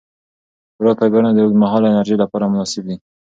ورو 0.79 0.91
فایبرونه 0.99 1.29
د 1.33 1.37
اوږدمهاله 1.41 1.87
انرژۍ 1.89 2.15
لپاره 2.23 2.49
مناسب 2.51 2.83
دي. 2.89 2.95